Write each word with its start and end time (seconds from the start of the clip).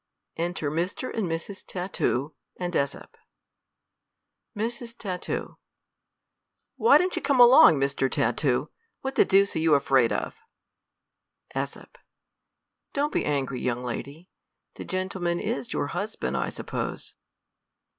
Enter 0.35 0.71
Mr, 0.71 1.15
and 1.15 1.27
Mrs, 1.27 1.63
Tatoo, 1.63 2.31
and 2.57 2.73
JEsOT, 2.73 3.15
Mrs. 4.57 4.97
Tat, 4.97 5.21
■\;\7HY 5.21 6.97
don't 6.97 7.15
you 7.15 7.21
come 7.21 7.39
along, 7.39 7.75
Mr. 7.75 7.99
V 7.99 8.05
V 8.05 8.09
Tatoo? 8.09 8.69
what 9.01 9.13
the 9.13 9.25
deuce 9.25 9.55
are 9.55 9.59
you 9.59 9.75
afraid 9.75 10.11
of? 10.11 10.33
,^s. 11.55 11.85
Don't 12.93 13.13
be 13.13 13.25
angry, 13.25 13.61
young 13.61 13.83
lady; 13.83 14.27
the 14.73 14.85
gentlemanis 14.85 15.71
your 15.71 15.85
husband, 15.89 16.35
I 16.35 16.49
suppose. 16.49 17.13